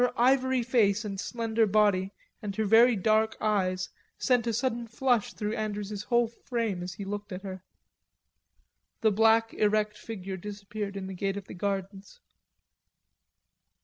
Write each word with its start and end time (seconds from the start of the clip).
Her 0.01 0.19
ivory 0.19 0.63
face 0.63 1.05
and 1.05 1.19
slender 1.19 1.67
body 1.67 2.11
and 2.41 2.55
her 2.55 2.65
very 2.65 2.95
dark 2.95 3.37
eyes 3.39 3.89
sent 4.17 4.47
a 4.47 4.51
sudden 4.51 4.87
flush 4.87 5.31
through 5.31 5.55
Andrews's 5.55 6.01
whole 6.05 6.27
frame 6.27 6.81
as 6.81 6.93
he 6.95 7.05
looked 7.05 7.31
at 7.31 7.43
her. 7.43 7.63
The 9.01 9.11
black 9.11 9.53
erect 9.53 9.99
figure 9.99 10.37
disappeared 10.37 10.97
in 10.97 11.05
the 11.05 11.13
gate 11.13 11.37
of 11.37 11.45
the 11.45 11.53
gardens. 11.53 12.19